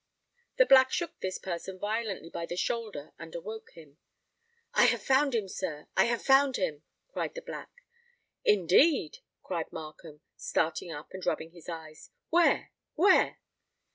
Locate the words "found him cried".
6.23-7.35